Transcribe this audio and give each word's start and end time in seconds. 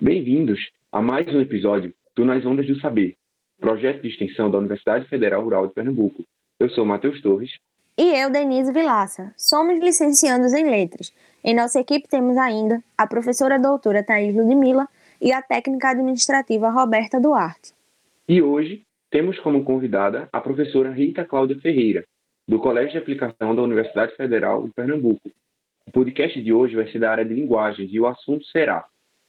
Bem-vindos 0.00 0.60
a 0.92 1.02
mais 1.02 1.26
um 1.34 1.40
episódio 1.40 1.92
do 2.14 2.24
Nas 2.24 2.46
Ondas 2.46 2.68
do 2.68 2.78
Saber, 2.78 3.16
projeto 3.58 4.00
de 4.00 4.06
extensão 4.06 4.48
da 4.48 4.56
Universidade 4.56 5.08
Federal 5.08 5.42
Rural 5.42 5.66
de 5.66 5.74
Pernambuco. 5.74 6.22
Eu 6.60 6.70
sou 6.70 6.86
Matheus 6.86 7.20
Torres. 7.20 7.50
E 7.98 8.14
eu, 8.16 8.30
Denise 8.30 8.72
Vilaça. 8.72 9.34
Somos 9.36 9.80
licenciados 9.80 10.52
em 10.52 10.70
Letras. 10.70 11.12
Em 11.42 11.52
nossa 11.52 11.80
equipe 11.80 12.06
temos 12.06 12.36
ainda 12.36 12.80
a 12.96 13.08
professora 13.08 13.58
doutora 13.58 14.04
Thaís 14.04 14.36
Ludmilla 14.36 14.86
e 15.20 15.32
a 15.32 15.42
técnica 15.42 15.90
administrativa 15.90 16.70
Roberta 16.70 17.20
Duarte. 17.20 17.72
E 18.28 18.40
hoje 18.40 18.84
temos 19.10 19.36
como 19.40 19.64
convidada 19.64 20.28
a 20.32 20.40
professora 20.40 20.92
Rita 20.92 21.24
Cláudia 21.24 21.58
Ferreira, 21.58 22.04
do 22.46 22.60
Colégio 22.60 22.92
de 22.92 22.98
Aplicação 22.98 23.52
da 23.52 23.62
Universidade 23.62 24.14
Federal 24.14 24.62
de 24.62 24.72
Pernambuco. 24.72 25.28
O 25.88 25.90
podcast 25.90 26.40
de 26.40 26.52
hoje 26.52 26.76
vai 26.76 26.86
ser 26.86 27.00
da 27.00 27.10
área 27.10 27.24
de 27.24 27.34
linguagens 27.34 27.90
e 27.92 27.98
o 27.98 28.06
assunto 28.06 28.44
será 28.44 28.86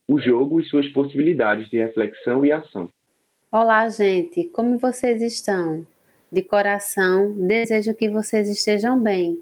o 0.10 0.20
jogo 0.20 0.60
e 0.60 0.66
suas 0.66 0.88
possibilidades 0.88 1.70
de 1.70 1.78
reflexão 1.78 2.44
e 2.44 2.52
ação. 2.52 2.90
Olá, 3.52 3.88
gente, 3.90 4.46
como 4.46 4.80
vocês 4.80 5.22
estão? 5.22 5.86
De 6.32 6.42
coração, 6.42 7.34
desejo 7.34 7.94
que 7.94 8.10
vocês 8.10 8.50
estejam 8.50 9.00
bem 9.00 9.40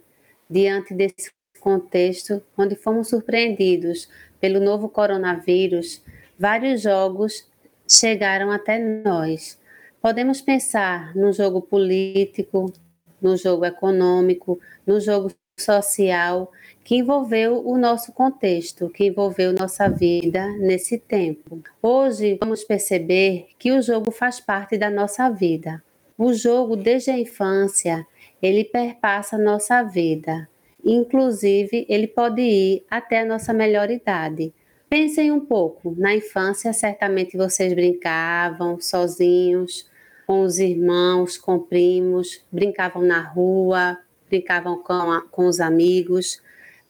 diante 0.50 0.94
desse 0.94 1.32
contexto 1.62 2.44
onde 2.58 2.76
fomos 2.76 3.08
surpreendidos 3.08 4.10
pelo 4.42 4.60
novo 4.60 4.90
coronavírus. 4.90 6.04
Vários 6.38 6.82
jogos 6.82 7.50
chegaram 7.90 8.52
até 8.52 8.78
nós. 8.78 9.58
Podemos 10.02 10.42
pensar 10.42 11.16
no 11.16 11.32
jogo 11.32 11.62
político, 11.62 12.74
no 13.22 13.38
jogo 13.38 13.64
econômico, 13.64 14.60
no 14.86 15.00
jogo 15.00 15.32
social 15.60 16.52
que 16.84 16.96
envolveu 16.96 17.68
o 17.68 17.78
nosso 17.78 18.14
contexto, 18.14 18.90
que 18.90 19.08
envolveu 19.08 19.52
nossa 19.52 19.90
vida 19.90 20.48
nesse 20.60 20.98
tempo. 20.98 21.62
Hoje 21.82 22.38
vamos 22.40 22.64
perceber 22.64 23.48
que 23.60 23.74
o 23.74 23.82
jogo 23.82 24.10
faz 24.10 24.40
parte 24.40 24.78
da 24.78 24.90
nossa 24.90 25.30
vida. 25.30 25.84
O 26.18 26.34
jogo, 26.34 26.78
desde 26.78 27.12
a 27.12 27.20
infância, 27.20 28.08
ele 28.42 28.64
perpassa 28.64 29.38
nossa 29.38 29.84
vida. 29.84 30.48
Inclusive, 30.84 31.86
ele 31.90 32.08
pode 32.08 32.42
ir 32.42 32.86
até 32.90 33.20
a 33.20 33.26
nossa 33.26 33.52
melhor 33.52 33.90
idade. 33.92 34.54
Pensem 34.90 35.32
um 35.32 35.42
pouco. 35.42 35.94
Na 35.98 36.16
infância, 36.16 36.72
certamente 36.72 37.36
vocês 37.36 37.74
brincavam 37.74 38.80
sozinhos, 38.80 39.86
com 40.26 40.42
os 40.42 40.60
irmãos, 40.60 41.38
com 41.38 41.60
primos, 41.60 42.46
brincavam 42.50 43.02
na 43.02 43.22
rua, 43.22 43.98
brincavam 44.30 44.82
com, 44.82 44.94
a, 44.94 45.22
com 45.22 45.46
os 45.48 45.60
amigos 45.60 46.42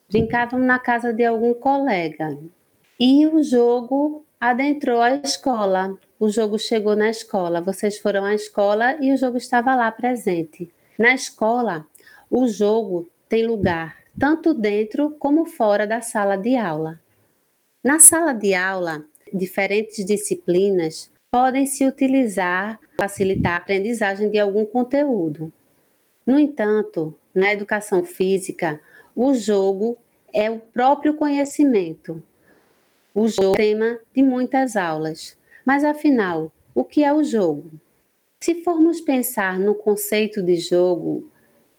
brincavam 0.10 0.60
na 0.60 0.80
casa 0.80 1.14
de 1.14 1.24
algum 1.26 1.54
colega. 1.54 2.38
E 3.00 3.28
o 3.28 3.44
jogo 3.44 4.26
adentrou 4.40 5.02
a 5.02 5.16
escola. 5.16 5.98
O 6.20 6.30
jogo 6.30 6.58
chegou 6.58 6.96
na 6.96 7.10
escola. 7.10 7.62
Vocês 7.62 8.00
foram 8.00 8.24
à 8.24 8.34
escola 8.34 8.98
e 9.02 9.12
o 9.12 9.18
jogo 9.18 9.38
estava 9.38 9.76
lá 9.76 9.92
presente. 9.92 10.72
Na 10.98 11.14
escola, 11.14 11.86
o 12.30 12.48
jogo 12.48 13.08
tem 13.30 13.46
lugar 13.46 13.98
tanto 14.20 14.54
dentro 14.54 15.12
como 15.20 15.46
fora 15.46 15.86
da 15.86 16.02
sala 16.02 16.36
de 16.36 16.56
aula. 16.56 17.00
Na 17.84 18.00
sala 18.00 18.34
de 18.34 18.56
aula, 18.56 19.06
diferentes 19.32 20.04
disciplinas 20.04 21.12
podem 21.32 21.68
se 21.68 21.86
utilizar 21.86 22.80
para 22.96 23.08
facilitar 23.08 23.54
a 23.54 23.58
aprendizagem 23.58 24.32
de 24.32 24.40
algum 24.40 24.66
conteúdo. 24.66 25.54
No 26.26 26.40
entanto, 26.40 27.16
na 27.38 27.54
educação 27.54 28.04
física, 28.04 28.82
o 29.16 29.34
jogo 29.36 29.96
é 30.34 30.50
o 30.50 30.60
próprio 30.60 31.14
conhecimento. 31.14 32.22
O 33.14 33.28
jogo 33.28 33.50
é 33.50 33.50
o 33.50 33.56
tema 33.56 34.00
de 34.14 34.24
muitas 34.24 34.76
aulas. 34.76 35.38
Mas 35.64 35.84
afinal, 35.84 36.52
o 36.74 36.84
que 36.84 37.04
é 37.04 37.14
o 37.14 37.24
jogo? 37.24 37.70
Se 38.40 38.64
formos 38.64 39.02
pensar 39.02 39.60
no 39.60 39.76
conceito 39.76 40.42
de 40.42 40.56
jogo, 40.56 41.30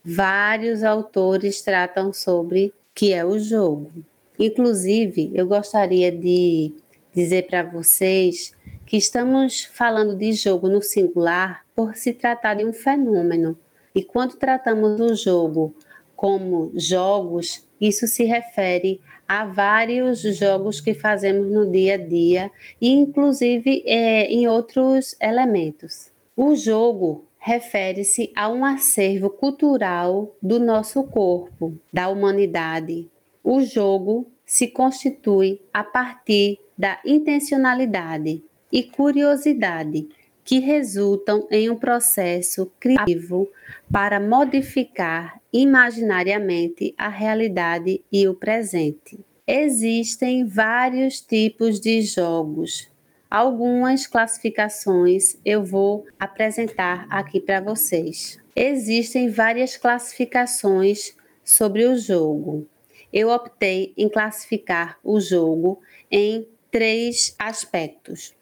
vários 0.04 0.84
autores 0.84 1.60
tratam 1.60 2.12
sobre 2.12 2.66
o 2.66 2.72
que 2.94 3.12
é 3.12 3.24
o 3.24 3.36
jogo. 3.36 3.90
Inclusive, 4.38 5.32
eu 5.34 5.46
gostaria 5.46 6.12
de 6.12 6.72
dizer 7.12 7.48
para 7.48 7.64
vocês 7.64 8.54
que 8.86 8.96
estamos 8.96 9.64
falando 9.64 10.14
de 10.14 10.32
jogo 10.32 10.68
no 10.68 10.80
singular 10.80 11.64
por 11.74 11.96
se 11.96 12.12
tratar 12.12 12.54
de 12.54 12.64
um 12.64 12.72
fenômeno. 12.72 13.58
E 13.98 14.02
quando 14.04 14.36
tratamos 14.36 15.00
o 15.00 15.12
jogo 15.16 15.74
como 16.14 16.70
jogos, 16.76 17.66
isso 17.80 18.06
se 18.06 18.22
refere 18.22 19.00
a 19.26 19.44
vários 19.44 20.20
jogos 20.38 20.80
que 20.80 20.94
fazemos 20.94 21.50
no 21.50 21.68
dia 21.68 21.94
a 21.94 21.96
dia 21.96 22.48
e, 22.80 22.92
inclusive, 22.92 23.82
é, 23.84 24.26
em 24.26 24.46
outros 24.46 25.16
elementos. 25.20 26.12
O 26.36 26.54
jogo 26.54 27.24
refere-se 27.38 28.30
a 28.36 28.48
um 28.48 28.64
acervo 28.64 29.30
cultural 29.30 30.32
do 30.40 30.60
nosso 30.60 31.02
corpo, 31.02 31.76
da 31.92 32.08
humanidade. 32.08 33.10
O 33.42 33.62
jogo 33.62 34.30
se 34.46 34.68
constitui 34.68 35.60
a 35.74 35.82
partir 35.82 36.60
da 36.78 37.00
intencionalidade 37.04 38.44
e 38.70 38.84
curiosidade 38.84 40.06
que 40.48 40.60
resultam 40.60 41.46
em 41.50 41.68
um 41.68 41.76
processo 41.76 42.72
criativo 42.80 43.50
para 43.92 44.18
modificar 44.18 45.38
imaginariamente 45.52 46.94
a 46.96 47.10
realidade 47.10 48.02
e 48.10 48.26
o 48.26 48.32
presente. 48.32 49.20
Existem 49.46 50.46
vários 50.46 51.20
tipos 51.20 51.78
de 51.78 52.00
jogos. 52.00 52.90
Algumas 53.30 54.06
classificações 54.06 55.36
eu 55.44 55.62
vou 55.62 56.06
apresentar 56.18 57.06
aqui 57.10 57.40
para 57.40 57.60
vocês. 57.60 58.40
Existem 58.56 59.28
várias 59.28 59.76
classificações 59.76 61.14
sobre 61.44 61.84
o 61.84 61.94
jogo. 61.94 62.66
Eu 63.12 63.28
optei 63.28 63.92
em 63.98 64.08
classificar 64.08 64.98
o 65.04 65.20
jogo 65.20 65.78
em 66.10 66.48
três 66.70 67.34
aspectos. 67.38 68.34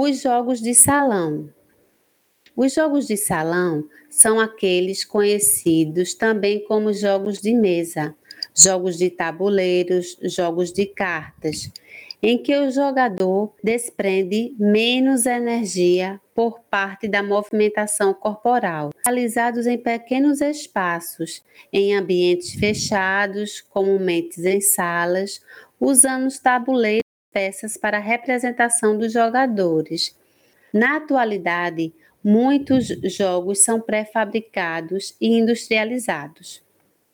Os 0.00 0.22
jogos 0.22 0.60
de 0.60 0.74
salão. 0.74 1.52
Os 2.54 2.72
jogos 2.72 3.08
de 3.08 3.16
salão 3.16 3.82
são 4.08 4.38
aqueles 4.38 5.04
conhecidos 5.04 6.14
também 6.14 6.62
como 6.66 6.92
jogos 6.92 7.40
de 7.40 7.52
mesa, 7.52 8.14
jogos 8.56 8.96
de 8.96 9.10
tabuleiros, 9.10 10.16
jogos 10.22 10.72
de 10.72 10.86
cartas, 10.86 11.68
em 12.22 12.40
que 12.40 12.56
o 12.56 12.70
jogador 12.70 13.52
desprende 13.60 14.54
menos 14.56 15.26
energia 15.26 16.20
por 16.32 16.60
parte 16.70 17.08
da 17.08 17.20
movimentação 17.20 18.14
corporal, 18.14 18.90
realizados 19.04 19.66
em 19.66 19.78
pequenos 19.78 20.40
espaços, 20.40 21.42
em 21.72 21.96
ambientes 21.96 22.54
fechados, 22.54 23.60
comumente 23.62 24.40
em 24.46 24.60
salas, 24.60 25.40
usando 25.80 26.28
os 26.28 26.38
tabuleiros 26.38 27.07
peças 27.38 27.76
para 27.76 27.98
a 27.98 28.00
representação 28.00 28.98
dos 28.98 29.12
jogadores. 29.12 30.12
Na 30.74 30.96
atualidade, 30.96 31.94
muitos 32.22 32.88
jogos 33.04 33.60
são 33.60 33.80
pré-fabricados 33.80 35.14
e 35.20 35.38
industrializados. 35.38 36.60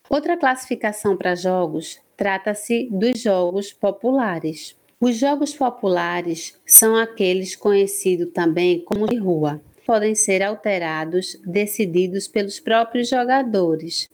Outra 0.09 0.35
classificação 0.35 1.15
para 1.15 1.35
jogos 1.35 2.01
trata-se 2.17 2.89
dos 2.91 3.21
jogos 3.21 3.71
populares. 3.71 4.75
Os 4.99 5.15
jogos 5.15 5.53
populares 5.53 6.59
são 6.67 6.97
aqueles 6.97 7.55
conhecidos 7.55 8.33
também 8.33 8.81
como 8.81 9.07
de 9.07 9.17
rua. 9.17 9.61
Podem 9.87 10.15
ser 10.15 10.43
alterados, 10.43 11.39
decididos 11.45 12.27
pelos 12.27 12.59
próprios 12.59 13.11
jogadores, 13.11 14.09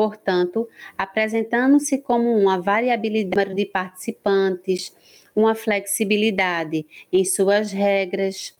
portanto, 0.00 0.66
apresentando-se 0.96 1.98
como 1.98 2.34
uma 2.34 2.58
variabilidade 2.58 3.54
de 3.54 3.66
participantes, 3.66 4.96
uma 5.36 5.54
flexibilidade 5.54 6.86
em 7.12 7.22
suas 7.22 7.70
regras, 7.70 8.58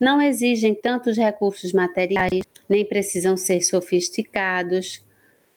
não 0.00 0.20
exigem 0.20 0.74
tantos 0.74 1.16
recursos 1.16 1.72
materiais, 1.72 2.42
nem 2.68 2.84
precisam 2.84 3.36
ser 3.36 3.60
sofisticados. 3.60 5.00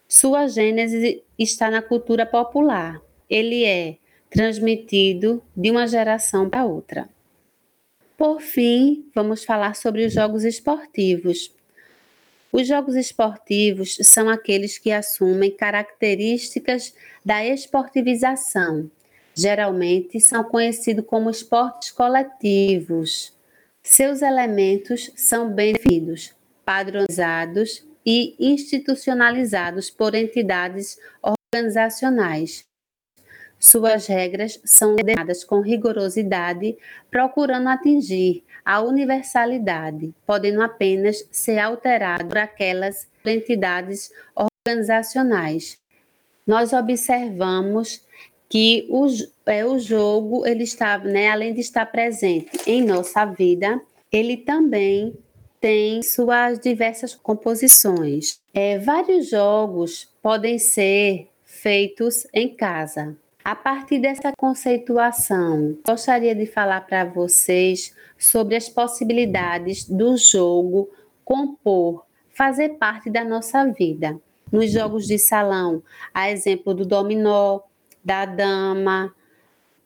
Sua 0.08 0.46
gênese 0.46 1.24
está 1.36 1.72
na 1.72 1.82
cultura 1.82 2.28
popular. 2.28 3.02
Ele 3.28 3.66
é 3.66 3.98
transmitido 4.30 5.42
de 5.58 5.72
uma 5.72 5.88
geração 5.88 6.48
para 6.48 6.64
outra. 6.64 7.10
Por 8.16 8.40
fim, 8.40 9.10
vamos 9.16 9.44
falar 9.44 9.76
sobre 9.76 10.06
os 10.06 10.14
jogos 10.14 10.44
esportivos. 10.44 11.52
Os 12.54 12.68
jogos 12.68 12.96
esportivos 12.96 13.98
são 14.04 14.30
aqueles 14.30 14.78
que 14.78 14.92
assumem 14.92 15.50
características 15.50 16.94
da 17.26 17.44
esportivização, 17.44 18.92
geralmente 19.34 20.20
são 20.20 20.44
conhecidos 20.44 21.04
como 21.08 21.32
esportes 21.32 21.90
coletivos. 21.90 23.34
Seus 23.82 24.22
elementos 24.22 25.10
são 25.16 25.52
bem 25.52 25.74
definidos, 25.74 26.36
padronizados 26.64 27.84
e 28.06 28.36
institucionalizados 28.40 29.90
por 29.90 30.14
entidades 30.14 31.00
organizacionais. 31.24 32.64
Suas 33.66 34.08
regras 34.08 34.60
são 34.66 34.92
ordenadas 34.92 35.46
com 35.46 35.62
rigorosidade, 35.62 36.78
procurando 37.10 37.70
atingir 37.70 38.44
a 38.66 38.82
universalidade, 38.82 40.14
podendo 40.26 40.62
apenas 40.62 41.26
ser 41.32 41.60
alterado 41.60 42.26
por 42.26 42.38
aquelas 42.38 43.08
entidades 43.26 44.12
organizacionais. 44.36 45.80
Nós 46.46 46.74
observamos 46.74 48.06
que 48.50 48.86
o, 48.90 49.08
é, 49.46 49.66
o 49.66 49.80
jogo, 49.80 50.46
ele 50.46 50.66
está, 50.66 50.98
né, 50.98 51.30
além 51.30 51.54
de 51.54 51.62
estar 51.62 51.86
presente 51.86 52.52
em 52.68 52.84
nossa 52.84 53.24
vida, 53.24 53.82
ele 54.12 54.36
também 54.36 55.18
tem 55.62 56.04
suas 56.04 56.60
diversas 56.60 57.16
composições. 57.16 58.42
É, 58.54 58.78
vários 58.78 59.30
jogos 59.30 60.14
podem 60.22 60.60
ser 60.60 61.30
feitos 61.46 62.28
em 62.34 62.54
casa. 62.54 63.16
A 63.44 63.56
partir 63.56 64.00
dessa 64.00 64.32
conceituação, 64.38 65.78
gostaria 65.86 66.34
de 66.34 66.46
falar 66.46 66.80
para 66.82 67.04
vocês 67.04 67.94
sobre 68.18 68.56
as 68.56 68.70
possibilidades 68.70 69.84
do 69.84 70.16
jogo 70.16 70.90
compor, 71.26 72.06
fazer 72.30 72.78
parte 72.78 73.10
da 73.10 73.22
nossa 73.26 73.66
vida. 73.66 74.18
Nos 74.50 74.72
jogos 74.72 75.06
de 75.06 75.20
salão, 75.20 75.84
a 76.14 76.32
exemplo 76.32 76.74
do 76.74 76.86
dominó, 76.86 77.60
da 78.02 78.26
dama, 78.26 79.14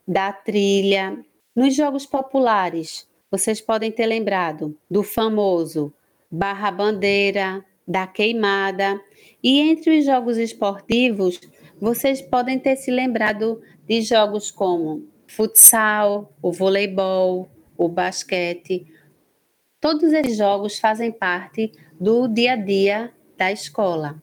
da 0.08 0.32
trilha. 0.32 1.18
Nos 1.56 1.76
jogos 1.76 2.06
populares, 2.06 3.08
vocês 3.32 3.60
podem 3.60 3.92
ter 3.92 4.06
lembrado 4.06 4.78
do 4.90 5.02
famoso 5.02 5.92
barra 6.30 6.70
bandeira, 6.70 7.66
da 7.88 8.06
queimada. 8.06 9.02
E 9.42 9.60
entre 9.60 9.98
os 9.98 10.06
jogos 10.06 10.38
esportivos, 10.38 11.40
vocês 11.80 12.22
podem 12.22 12.60
ter 12.60 12.76
se 12.76 12.92
lembrado 12.92 13.62
de 13.88 14.02
jogos 14.02 14.52
como 14.52 15.08
futsal, 15.28 16.34
o 16.42 16.52
voleibol, 16.52 17.50
o 17.78 17.88
basquete. 17.88 18.88
Todos 19.80 20.12
esses 20.12 20.38
jogos 20.38 20.80
fazem 20.80 21.12
parte 21.12 21.72
do 22.00 22.28
dia 22.28 22.54
a 22.54 22.56
dia 22.56 23.14
da 23.38 23.52
escola. 23.52 24.22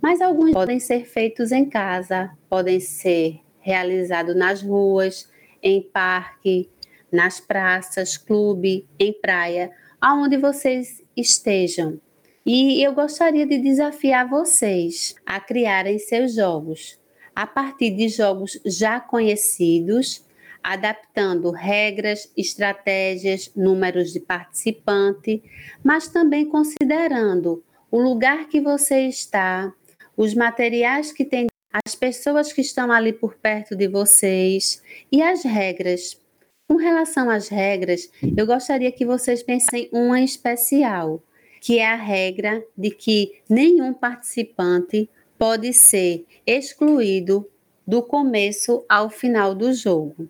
Mas 0.00 0.20
alguns 0.20 0.52
podem 0.52 0.78
ser 0.78 1.06
feitos 1.06 1.52
em 1.52 1.68
casa, 1.68 2.30
podem 2.48 2.80
ser 2.80 3.40
realizados 3.60 4.36
nas 4.36 4.62
ruas, 4.62 5.30
em 5.62 5.82
parque, 5.82 6.70
nas 7.10 7.40
praças, 7.40 8.16
clube, 8.16 8.86
em 8.98 9.12
praia, 9.12 9.70
aonde 10.00 10.36
vocês 10.36 11.02
estejam. 11.16 12.00
E 12.44 12.82
eu 12.82 12.94
gostaria 12.94 13.46
de 13.46 13.58
desafiar 13.58 14.28
vocês 14.28 15.14
a 15.26 15.38
criarem 15.38 15.98
seus 15.98 16.34
jogos 16.34 17.00
a 17.34 17.46
partir 17.46 17.90
de 17.90 18.08
jogos 18.08 18.60
já 18.66 19.00
conhecidos, 19.00 20.24
adaptando 20.62 21.50
regras, 21.50 22.30
estratégias, 22.36 23.50
números 23.56 24.12
de 24.12 24.20
participante, 24.20 25.42
mas 25.82 26.08
também 26.08 26.44
considerando 26.44 27.64
o 27.90 27.98
lugar 27.98 28.48
que 28.48 28.60
você 28.60 29.06
está, 29.06 29.72
os 30.16 30.34
materiais 30.34 31.12
que 31.12 31.24
tem, 31.24 31.46
as 31.72 31.94
pessoas 31.94 32.52
que 32.52 32.60
estão 32.60 32.92
ali 32.92 33.12
por 33.12 33.36
perto 33.36 33.74
de 33.74 33.88
vocês 33.88 34.82
e 35.10 35.22
as 35.22 35.42
regras. 35.42 36.20
Com 36.68 36.76
relação 36.76 37.30
às 37.30 37.48
regras, 37.48 38.10
eu 38.36 38.46
gostaria 38.46 38.92
que 38.92 39.04
vocês 39.04 39.42
pensem 39.42 39.88
uma 39.92 40.20
especial 40.20 41.22
que 41.60 41.78
é 41.78 41.86
a 41.86 41.96
regra 41.96 42.64
de 42.76 42.90
que 42.90 43.42
nenhum 43.48 43.92
participante 43.92 45.08
pode 45.38 45.72
ser 45.72 46.26
excluído 46.46 47.48
do 47.86 48.02
começo 48.02 48.84
ao 48.88 49.10
final 49.10 49.54
do 49.54 49.72
jogo. 49.72 50.28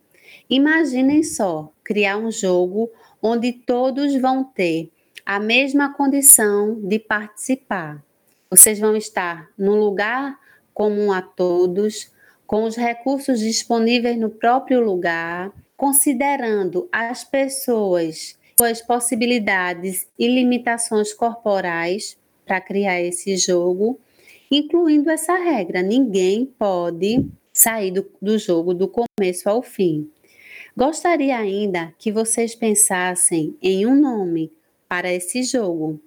Imaginem 0.48 1.22
só 1.22 1.72
criar 1.84 2.16
um 2.16 2.30
jogo 2.30 2.90
onde 3.22 3.52
todos 3.52 4.14
vão 4.16 4.44
ter 4.44 4.90
a 5.24 5.38
mesma 5.38 5.94
condição 5.94 6.80
de 6.82 6.98
participar. 6.98 8.02
Vocês 8.50 8.78
vão 8.78 8.96
estar 8.96 9.48
no 9.56 9.76
lugar 9.76 10.38
comum 10.74 11.12
a 11.12 11.22
todos, 11.22 12.10
com 12.46 12.64
os 12.64 12.74
recursos 12.74 13.38
disponíveis 13.38 14.18
no 14.18 14.30
próprio 14.30 14.80
lugar, 14.80 15.52
considerando 15.76 16.88
as 16.90 17.22
pessoas 17.22 18.36
suas 18.60 18.82
possibilidades 18.82 20.06
e 20.18 20.28
limitações 20.28 21.14
corporais 21.14 22.18
para 22.44 22.60
criar 22.60 23.00
esse 23.00 23.34
jogo, 23.38 23.98
incluindo 24.50 25.08
essa 25.08 25.34
regra: 25.34 25.80
ninguém 25.80 26.44
pode 26.44 27.24
sair 27.50 27.90
do, 27.90 28.06
do 28.20 28.38
jogo 28.38 28.74
do 28.74 28.86
começo 28.86 29.48
ao 29.48 29.62
fim. 29.62 30.10
Gostaria 30.76 31.38
ainda 31.38 31.94
que 31.98 32.12
vocês 32.12 32.54
pensassem 32.54 33.56
em 33.62 33.86
um 33.86 33.98
nome 33.98 34.52
para 34.86 35.10
esse 35.10 35.42
jogo 35.42 35.98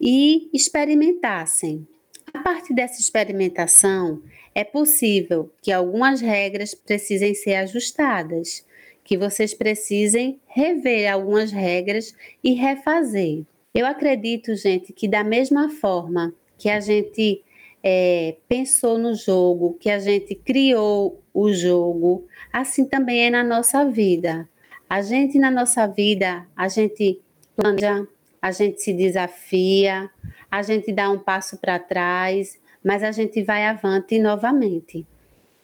e 0.00 0.50
experimentassem. 0.52 1.86
A 2.34 2.40
partir 2.40 2.74
dessa 2.74 3.00
experimentação, 3.00 4.20
é 4.52 4.64
possível 4.64 5.52
que 5.62 5.70
algumas 5.70 6.20
regras 6.20 6.74
precisem 6.74 7.32
ser 7.32 7.54
ajustadas 7.54 8.66
que 9.06 9.16
vocês 9.16 9.54
precisem 9.54 10.40
rever 10.48 11.10
algumas 11.10 11.52
regras 11.52 12.12
e 12.42 12.54
refazer. 12.54 13.44
Eu 13.72 13.86
acredito, 13.86 14.54
gente, 14.56 14.92
que 14.92 15.06
da 15.06 15.22
mesma 15.22 15.70
forma 15.70 16.34
que 16.58 16.68
a 16.68 16.80
gente 16.80 17.40
é, 17.84 18.36
pensou 18.48 18.98
no 18.98 19.14
jogo, 19.14 19.76
que 19.78 19.88
a 19.88 20.00
gente 20.00 20.34
criou 20.34 21.22
o 21.32 21.52
jogo, 21.52 22.26
assim 22.52 22.84
também 22.84 23.26
é 23.26 23.30
na 23.30 23.44
nossa 23.44 23.84
vida. 23.84 24.48
A 24.90 25.00
gente, 25.02 25.38
na 25.38 25.52
nossa 25.52 25.86
vida, 25.86 26.44
a 26.56 26.66
gente 26.66 27.20
planeja, 27.54 28.08
a 28.42 28.50
gente 28.50 28.82
se 28.82 28.92
desafia, 28.92 30.10
a 30.50 30.62
gente 30.62 30.92
dá 30.92 31.08
um 31.10 31.18
passo 31.18 31.58
para 31.58 31.78
trás, 31.78 32.58
mas 32.82 33.04
a 33.04 33.12
gente 33.12 33.40
vai 33.44 33.66
avante 33.66 34.18
novamente. 34.18 35.06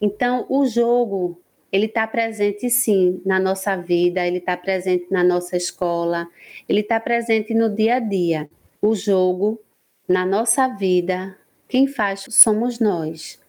Então, 0.00 0.46
o 0.48 0.64
jogo 0.64 1.40
ele 1.72 1.86
está 1.86 2.06
presente 2.06 2.68
sim 2.68 3.22
na 3.24 3.40
nossa 3.40 3.74
vida, 3.74 4.26
ele 4.26 4.38
está 4.38 4.56
presente 4.58 5.06
na 5.10 5.24
nossa 5.24 5.56
escola, 5.56 6.28
ele 6.68 6.80
está 6.80 7.00
presente 7.00 7.54
no 7.54 7.74
dia 7.74 7.94
a 7.94 7.98
dia. 7.98 8.50
O 8.80 8.94
jogo, 8.94 9.58
na 10.06 10.26
nossa 10.26 10.68
vida, 10.68 11.38
quem 11.66 11.86
faz 11.86 12.26
somos 12.28 12.78
nós. 12.78 13.40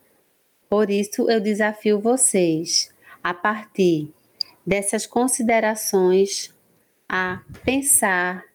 Por 0.70 0.90
isso 0.90 1.30
eu 1.30 1.42
desafio 1.42 2.00
vocês, 2.00 2.94
a 3.22 3.34
partir 3.34 4.10
dessas 4.66 5.06
considerações, 5.06 6.56
a 7.10 7.42
pensar 7.66 8.46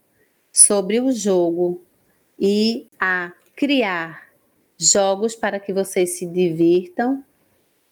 sobre 0.50 0.98
o 0.98 1.12
jogo 1.12 1.82
e 2.40 2.86
a 2.98 3.32
criar 3.54 4.28
jogos 4.78 5.36
para 5.36 5.60
que 5.60 5.72
vocês 5.72 6.18
se 6.18 6.24
divirtam 6.24 7.22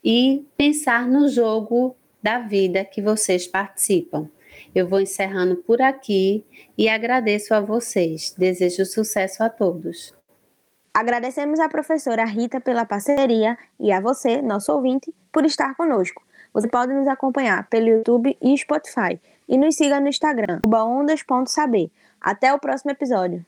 e 0.06 0.46
pensar 0.56 1.08
no 1.08 1.28
jogo 1.28 1.96
da 2.22 2.38
vida 2.38 2.84
que 2.84 3.02
vocês 3.02 3.48
participam. 3.48 4.30
Eu 4.72 4.88
vou 4.88 5.00
encerrando 5.00 5.56
por 5.56 5.82
aqui 5.82 6.44
e 6.78 6.88
agradeço 6.88 7.52
a 7.52 7.60
vocês. 7.60 8.32
Desejo 8.38 8.86
sucesso 8.86 9.42
a 9.42 9.50
todos. 9.50 10.14
Agradecemos 10.94 11.58
à 11.58 11.68
professora 11.68 12.24
Rita 12.24 12.60
pela 12.60 12.86
parceria 12.86 13.58
e 13.80 13.90
a 13.90 14.00
você, 14.00 14.40
nosso 14.40 14.72
ouvinte, 14.72 15.12
por 15.32 15.44
estar 15.44 15.74
conosco. 15.74 16.22
Você 16.54 16.68
pode 16.68 16.94
nos 16.94 17.08
acompanhar 17.08 17.68
pelo 17.68 17.88
YouTube 17.88 18.38
e 18.40 18.56
Spotify 18.56 19.20
e 19.48 19.58
nos 19.58 19.74
siga 19.74 19.98
no 19.98 20.08
Instagram, 20.08 20.60
ondas.saber. 20.72 21.90
Até 22.20 22.54
o 22.54 22.60
próximo 22.60 22.92
episódio. 22.92 23.44